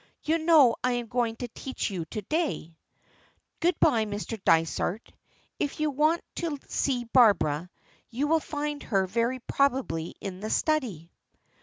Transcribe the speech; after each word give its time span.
You 0.23 0.39
know 0.39 0.77
I 0.83 0.93
am 0.93 1.05
going 1.05 1.35
to 1.35 1.47
teach 1.49 1.91
you 1.91 2.05
to 2.05 2.23
day. 2.23 2.75
Good 3.59 3.79
bye, 3.79 4.05
Mr. 4.05 4.43
Dysart 4.43 5.13
if 5.59 5.79
you 5.79 5.91
want 5.91 6.23
to 6.37 6.57
see 6.67 7.03
Barbara, 7.03 7.69
you 8.09 8.27
will 8.27 8.39
find 8.39 8.81
her 8.81 9.05
very 9.05 9.37
probably 9.41 10.15
in 10.19 10.39
the 10.39 10.49
study." 10.49 11.11